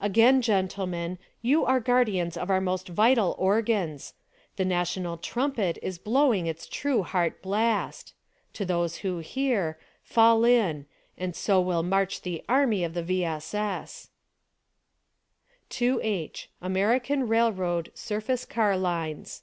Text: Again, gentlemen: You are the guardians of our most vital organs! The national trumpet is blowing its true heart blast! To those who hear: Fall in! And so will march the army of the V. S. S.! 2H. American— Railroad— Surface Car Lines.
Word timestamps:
Again, 0.00 0.40
gentlemen: 0.40 1.18
You 1.42 1.66
are 1.66 1.78
the 1.78 1.84
guardians 1.84 2.38
of 2.38 2.48
our 2.48 2.58
most 2.58 2.88
vital 2.88 3.36
organs! 3.38 4.14
The 4.56 4.64
national 4.64 5.18
trumpet 5.18 5.76
is 5.82 5.98
blowing 5.98 6.46
its 6.46 6.66
true 6.66 7.02
heart 7.02 7.42
blast! 7.42 8.14
To 8.54 8.64
those 8.64 8.96
who 9.04 9.18
hear: 9.18 9.78
Fall 10.02 10.46
in! 10.46 10.86
And 11.18 11.36
so 11.36 11.60
will 11.60 11.82
march 11.82 12.22
the 12.22 12.42
army 12.48 12.82
of 12.82 12.94
the 12.94 13.02
V. 13.02 13.24
S. 13.26 13.52
S.! 13.52 14.08
2H. 15.68 16.46
American— 16.62 17.28
Railroad— 17.28 17.92
Surface 17.94 18.46
Car 18.46 18.74
Lines. 18.78 19.42